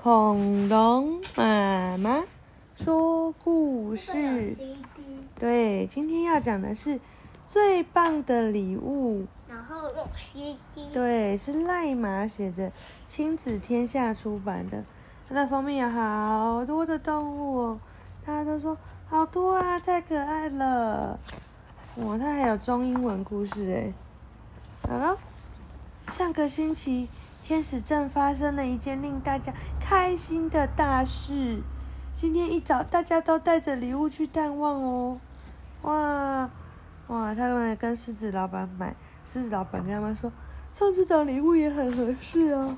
[0.00, 2.22] 恐龙妈妈
[2.76, 4.56] 说故事。
[5.36, 7.00] 对，今天要讲的是
[7.48, 9.26] 最棒的礼物。
[9.48, 10.92] 然后有 CD。
[10.92, 12.70] 对，是赖马写的，
[13.08, 14.84] 亲子天下出版的。
[15.28, 17.80] 它的封面有好多的动物哦，
[18.24, 18.78] 大家都说
[19.08, 21.18] 好多啊，太可爱了。
[21.96, 23.92] 哇，它还有中英文故事哎。
[24.88, 25.18] 好了，
[26.06, 27.08] 上个星期。
[27.44, 29.50] 天使镇发生了一件令大家
[29.88, 31.62] 开心的大事。
[32.14, 35.18] 今天一早，大家都带着礼物去探望哦。
[35.80, 36.50] 哇
[37.06, 37.34] 哇！
[37.34, 40.30] 他们跟狮子老板买，狮子老板跟他们说
[40.74, 42.76] ：“上次的礼物也很合适哦。”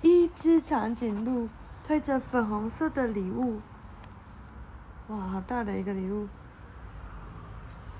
[0.00, 1.48] 一只长颈鹿
[1.84, 3.60] 推着粉红色的礼物，
[5.08, 6.28] 哇，好大的一个礼物，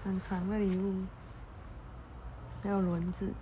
[0.04, 0.95] 很长的礼物，
[2.62, 3.32] 还有轮子。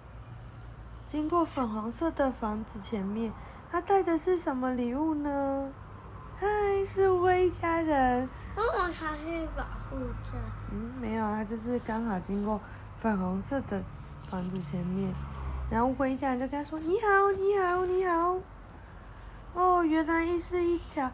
[1.07, 3.31] 经过粉红色的房子前面，
[3.71, 5.71] 他带的是什么礼物呢？
[6.39, 6.47] 嗨，
[6.85, 8.29] 是乌龟一家人。
[8.57, 10.37] 为什么他是保护着？
[10.73, 12.61] 嗯，没有，他就是刚好经过
[12.99, 13.81] 粉红色的
[14.29, 15.13] 房子前面，
[15.71, 18.39] 然后乌龟一家人就跟他说：“你好，你好，你好。”
[19.55, 21.11] 哦，原来是一条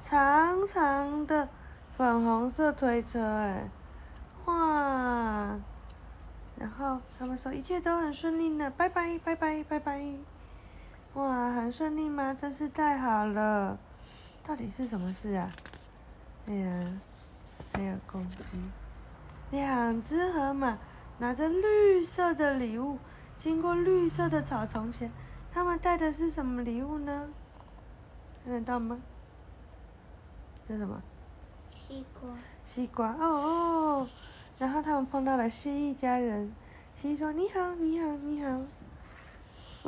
[0.00, 1.48] 长长的
[1.96, 3.68] 粉红色推车，哎，
[4.46, 5.56] 哇！
[6.56, 10.02] 然后他们说一切都很顺利呢，拜拜拜拜拜拜。
[11.70, 12.34] 顺利吗？
[12.34, 13.78] 真是太好了！
[14.44, 15.50] 到底是什么事啊？
[16.46, 17.00] 哎呀，
[17.72, 18.58] 还有公鸡，
[19.50, 20.78] 两只河马
[21.18, 22.98] 拿着绿色的礼物，
[23.36, 25.10] 经过绿色的草丛前，
[25.52, 27.28] 他们带的是什么礼物呢？
[28.44, 28.98] 看得到吗？
[30.66, 31.02] 这是什么？
[31.74, 32.30] 西瓜。
[32.64, 34.08] 西瓜哦哦。
[34.58, 36.52] 然后他们碰到了蜥蜴家人，
[36.96, 38.60] 蜥蜴说：“你好，你好，你好。”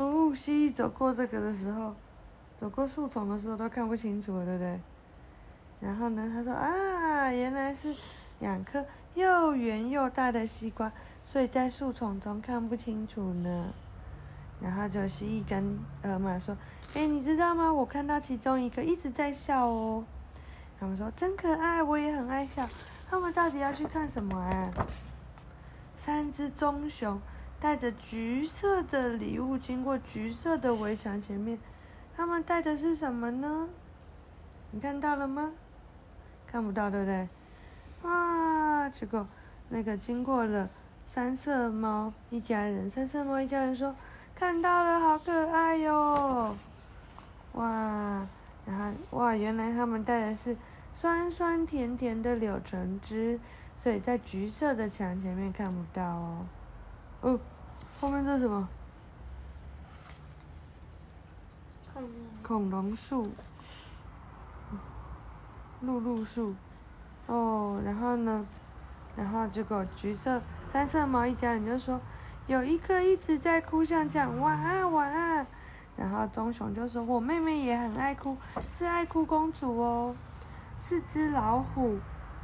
[0.00, 1.94] 哦，蜥蜴走过这个的时候，
[2.58, 4.80] 走过树丛的时候都看不清楚了，对不对？
[5.78, 7.94] 然后呢，他说：“啊，原来是
[8.38, 8.82] 两颗
[9.14, 10.90] 又圆又大的西瓜，
[11.26, 13.66] 所以在树丛中看不清楚呢。”
[14.58, 16.56] 然后就蜥蜴跟河马说
[16.96, 17.70] ：“哎，你知道吗？
[17.70, 20.02] 我看到其中一个一直在笑哦。”
[20.80, 22.66] 他们说：“真可爱，我也很爱笑。”
[23.10, 24.70] 他们到底要去看什么啊？
[25.94, 27.20] 三只棕熊
[27.60, 31.58] 带着橘色的礼物经过橘色的围墙前面，
[32.16, 33.68] 他们带的是什么呢？
[34.70, 35.52] 你看到了吗？
[36.46, 37.28] 看不到，对不对？
[38.02, 38.88] 哇！
[38.88, 39.26] 结果
[39.68, 40.68] 那个经过了
[41.04, 43.94] 三色猫一家人，三色猫一家人说
[44.34, 46.56] 看到了，好可爱哟！
[47.52, 48.26] 哇！
[48.66, 50.56] 然后哇，原来他们带的是。
[50.92, 53.38] 酸酸甜甜的柳橙汁，
[53.78, 56.44] 所以在橘色的墙前面看不到哦。
[57.22, 57.38] 哦，
[58.00, 58.68] 后面这是什么？
[62.42, 62.96] 恐龙。
[62.96, 63.30] 树。
[65.82, 66.54] 露露树。
[67.26, 68.46] 哦，然后呢？
[69.16, 72.00] 然后结果橘色三色毛一家人就说，
[72.46, 75.46] 有一个一直在哭，像这样晚安晚安。
[75.96, 78.36] 然后棕熊就说，我妹妹也很爱哭，
[78.70, 80.14] 是爱哭公主哦。
[80.78, 81.98] 四只老虎，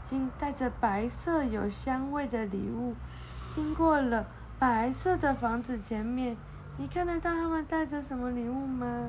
[0.04, 2.94] 经带着白色有香味的礼物，
[3.48, 4.26] 经过了
[4.58, 6.36] 白色的房子前面。
[6.78, 9.08] 你看得到他们带着什么礼物吗？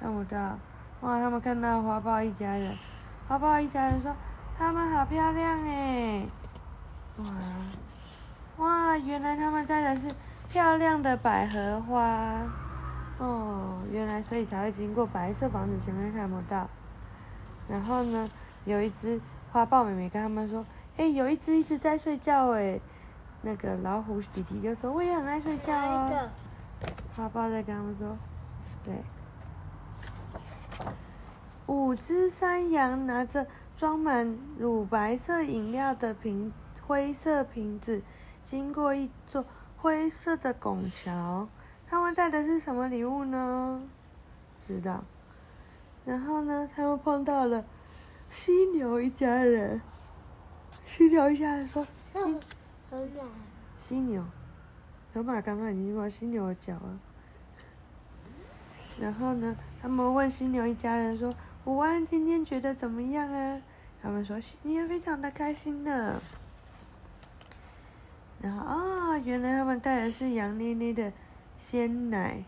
[0.00, 0.58] 看不到。
[1.02, 2.74] 哇，他们看到花豹一家人，
[3.28, 4.14] 花豹一家人说
[4.56, 6.24] ：“他们好漂亮哎！”
[7.20, 7.26] 哇，
[8.56, 10.10] 哇，原来他们带的是
[10.48, 12.42] 漂亮的百合花。
[13.18, 16.66] 哦，原来所以才会经过白色房子前面看不到。
[17.68, 18.30] 然后呢，
[18.64, 19.20] 有一只
[19.52, 20.64] 花豹妹妹跟他们说
[20.96, 22.80] ：“哎，有一只一直在睡觉哎。”
[23.46, 26.28] 那个老虎弟弟就说：“我也很爱睡觉哦。”
[27.14, 28.18] 花豹在跟他们说
[28.84, 28.92] ：“对。”
[31.68, 33.46] 五只山羊拿着
[33.76, 36.52] 装满乳白色饮料的瓶
[36.84, 38.02] 灰色瓶子，
[38.42, 39.44] 经过一座
[39.76, 41.46] 灰色的拱桥。
[41.86, 43.80] 他们带的是什么礼物呢？
[44.66, 45.04] 不知道。
[46.04, 47.64] 然后呢，他们碰到了
[48.28, 49.80] 犀牛一家人。
[50.84, 52.40] 犀牛一家人说：“嗯，”
[53.78, 54.24] 犀牛，
[55.12, 56.98] 河马刚刚已经过犀牛的脚了。
[59.00, 61.34] 然后呢，他们问犀牛一家人说
[61.66, 63.60] ：“午安，今天觉得怎么样啊？”
[64.02, 66.20] 他们说：“今天非常的开心呢。”
[68.40, 68.74] 然后啊、
[69.10, 71.12] 哦，原来他们带的是羊奶奶的
[71.58, 72.42] 鲜奶，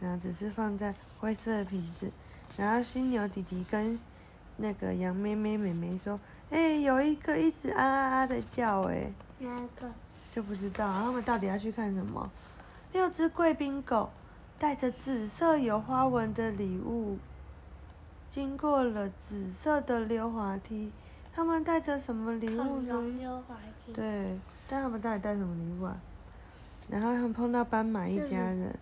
[0.00, 2.10] 然后只是放在灰色的瓶子。
[2.56, 3.98] 然后犀牛弟弟跟
[4.56, 6.18] 那个羊妹妹妹妹说
[6.50, 9.90] ：“哎，有一个一直啊啊啊的叫，哎，哪个？
[10.34, 12.30] 就不知道他们到底要去看什么。
[12.92, 14.10] 六只贵宾狗
[14.58, 17.18] 带着紫色有花纹的礼物，
[18.30, 20.92] 经过了紫色的溜滑梯。
[21.34, 23.00] 他们带着什么礼物呢？
[23.18, 23.92] 溜滑梯。
[23.92, 24.38] 对，
[24.68, 25.96] 但他们到底带什么礼物啊？
[26.88, 28.74] 然后他们碰到斑马一家人，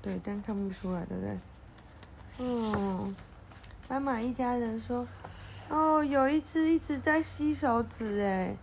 [0.00, 1.36] 对，但看不出来，对不对？
[2.46, 3.12] 哦，
[3.88, 5.06] 斑马一家人说
[5.68, 8.54] ：“哦，有一只一直在吸手指哎。”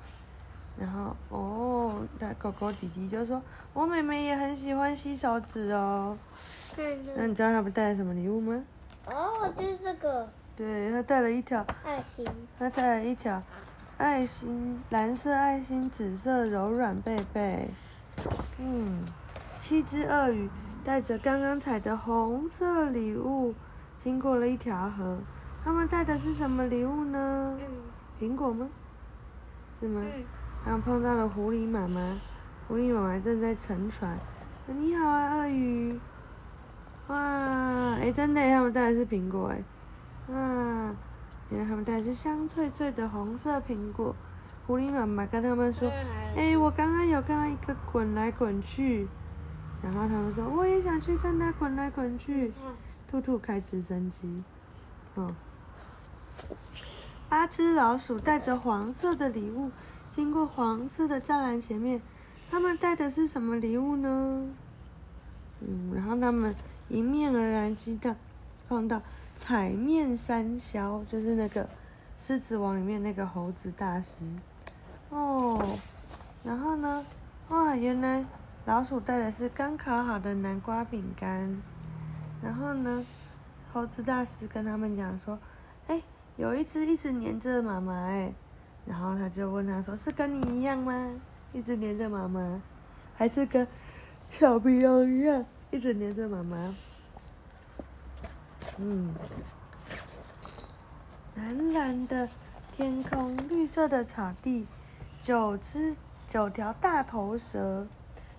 [0.79, 3.41] 然后哦，那狗狗弟弟就说
[3.73, 6.17] ：“我妹妹也很喜欢吸手指哦。”
[7.15, 8.63] 那你知道他们带了什么礼物吗？
[9.05, 10.29] 哦，就是这个。
[10.55, 12.25] 对，他带了一条爱心。
[12.57, 13.41] 他带了一条
[13.97, 17.67] 爱心，蓝色爱心，紫色柔软贝贝。
[18.57, 19.03] 嗯，
[19.59, 20.49] 七只鳄鱼
[20.85, 23.53] 带着刚刚采的红色礼物，
[24.01, 25.17] 经过了一条河。
[25.63, 27.57] 他们带的是什么礼物呢？
[28.19, 28.69] 苹果吗？
[29.81, 30.01] 是吗？
[30.63, 32.19] 他们碰到了狐狸妈妈，
[32.67, 34.17] 狐狸妈妈正在乘船。
[34.67, 35.99] 你好啊，鳄鱼。
[37.07, 37.15] 哇，
[37.95, 39.63] 哎，真的，他们带的是苹果，哎，
[40.27, 40.35] 哇，
[41.49, 44.15] 原来他们带的是香脆脆的红色苹果。
[44.67, 45.89] 狐狸妈妈跟他们说
[46.37, 49.07] ：“哎，我刚刚有看到一个滚来滚去。”
[49.81, 52.53] 然后他们说：“我也想去看它滚来滚去。”
[53.09, 54.43] 兔兔开直升机，
[55.15, 55.27] 哦。
[57.27, 59.71] 八只老鼠带着黄色的礼物，
[60.19, 62.01] 经过黄色的栅栏前面，
[62.51, 64.49] 他们带的是什么礼物呢？
[65.61, 66.53] 嗯，然后他们。
[66.89, 68.13] 迎面而来，激到
[68.67, 69.01] 碰到
[69.35, 71.63] 彩面山魈，就是那个
[72.17, 74.25] 《狮子王》里面那个猴子大师
[75.09, 75.63] 哦。
[76.43, 77.05] 然后呢，
[77.49, 78.25] 哇，原来
[78.65, 81.61] 老鼠带的是刚烤好的南瓜饼干。
[82.43, 83.05] 然后呢，
[83.71, 85.39] 猴子大师跟他们讲说
[85.87, 86.01] ：“哎，
[86.35, 88.33] 有一只一直黏着妈妈哎。”
[88.89, 91.11] 然后他就问他说：“是跟你一样吗？
[91.53, 92.59] 一直黏着妈妈，
[93.15, 93.67] 还是跟
[94.31, 96.75] 小皮羊一样？”一直黏着妈妈。
[98.77, 99.13] 嗯，
[101.35, 102.27] 蓝蓝的
[102.71, 104.65] 天空，绿色的草地，
[105.21, 105.95] 九只
[106.27, 107.85] 九条大头蛇，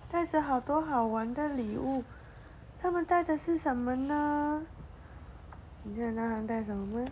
[0.09, 2.03] 带着好多好玩的礼物。
[2.81, 4.61] 他们带的是什么呢？
[5.83, 7.07] 你看他们带什么吗？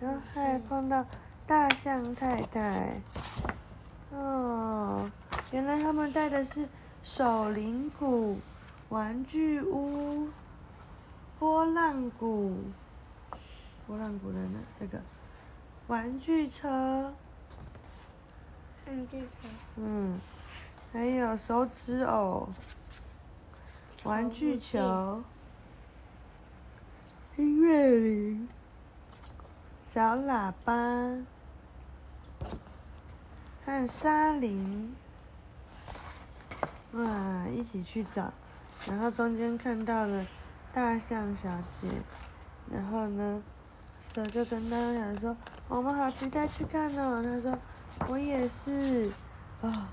[0.00, 1.06] 然后还碰到
[1.46, 3.00] 大象太太。
[4.10, 5.10] 哦，
[5.52, 6.68] 原来他们带的是
[7.02, 8.38] 手铃鼓。
[8.90, 10.28] 玩具屋，
[11.38, 12.54] 拨浪鼓，
[13.86, 14.60] 拨浪鼓的呢？
[14.78, 15.00] 这个
[15.88, 17.12] 玩具车，
[18.86, 20.20] 玩具车，嗯，
[20.92, 22.48] 还有手指偶，
[24.04, 25.22] 玩具球，
[27.36, 28.48] 音乐铃，
[29.88, 30.72] 小喇叭，
[33.64, 34.94] 和沙林，
[36.92, 38.32] 哇，一起去找。
[38.86, 40.24] 然后中间看到了
[40.72, 41.48] 大象小
[41.80, 41.88] 姐，
[42.70, 43.42] 然后呢，
[44.02, 45.36] 蛇就跟他讲说
[45.68, 47.58] ：“我们好期待去看哦。”他说
[48.08, 49.10] ：“我也是。”
[49.62, 49.86] 哦，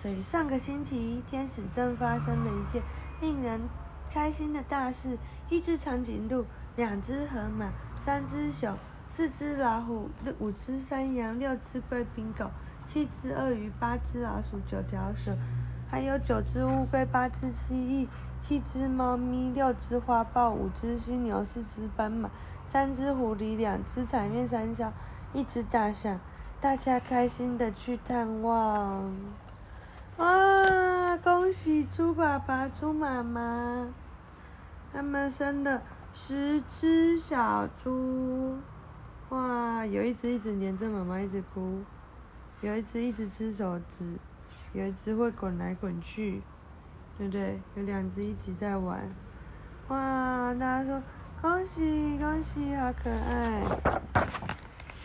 [0.00, 2.80] 所以上个星期天使镇发生了一件
[3.20, 3.60] 令人
[4.08, 5.18] 开心的大事：
[5.50, 6.44] 一只长颈鹿，
[6.76, 7.72] 两只河马，
[8.04, 8.78] 三只熊，
[9.18, 12.48] 四只老虎，五只山羊，六只贵宾狗，
[12.86, 15.36] 七只鳄鱼，八只老鼠，九条蛇。
[15.90, 22.30] 还有九只乌龟，八只蜥蜴，七只猫咪，六只花豹，五只犀牛，四只斑马，
[22.70, 24.92] 三只狐狸，两只彩面山魈，
[25.32, 26.20] 一只大象。
[26.60, 29.12] 大家开心的去探望。
[30.18, 31.16] 哇！
[31.16, 33.88] 恭喜猪爸爸、猪妈妈，
[34.92, 38.58] 他们生了十只小猪。
[39.30, 39.84] 哇！
[39.86, 41.84] 有一只一直黏着妈妈，一直哭；
[42.60, 44.04] 有一只一直吃手指。
[44.74, 46.42] 有一只会滚来滚去，
[47.16, 47.58] 对不对？
[47.74, 49.00] 有两只一起在玩，
[49.88, 50.52] 哇！
[50.54, 51.02] 大家说
[51.40, 53.62] 恭喜恭喜，好可爱。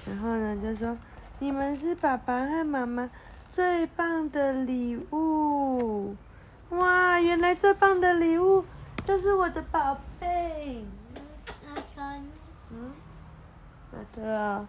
[0.05, 0.97] 然后呢，就说
[1.39, 3.09] 你们是爸爸和妈妈
[3.49, 6.13] 最棒的礼物。
[6.71, 7.21] 哇！
[7.21, 8.65] 原来最棒的礼物
[9.05, 10.85] 就是我的宝贝。
[12.69, 12.91] 嗯？
[13.93, 14.65] 阿特啊，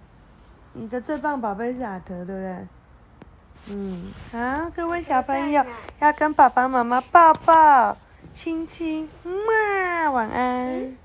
[0.74, 2.66] 你的最棒宝贝是阿德，对不对？
[3.68, 5.64] 嗯，好，各位小朋友
[6.00, 7.96] 要跟爸爸妈妈抱抱、
[8.34, 10.96] 亲亲，嗯嘛，晚安。